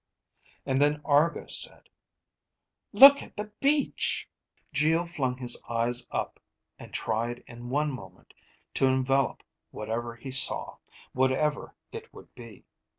And 0.65 0.81
then 0.81 0.99
Argo 1.05 1.45
said, 1.45 1.87
"Look 2.91 3.21
at 3.21 3.37
the 3.37 3.51
beach!" 3.59 4.27
Geo 4.73 5.05
flung 5.05 5.37
his 5.37 5.61
eyes 5.69 6.07
up 6.09 6.39
and 6.79 6.91
tried 6.91 7.43
in 7.45 7.69
one 7.69 7.91
moment 7.91 8.33
to 8.73 8.87
envelop 8.87 9.43
whatever 9.69 10.15
he 10.15 10.31
saw, 10.31 10.77
whatever 11.13 11.75
it 11.91 12.11
would 12.15 12.33
be. 12.33 12.65